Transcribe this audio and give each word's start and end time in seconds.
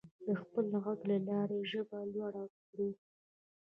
د 0.25 0.27
خپل 0.41 0.65
غږ 0.83 0.99
له 1.11 1.17
لارې 1.27 1.59
ژبه 1.71 1.99
لوړه 2.13 2.43
کړو. 2.67 2.89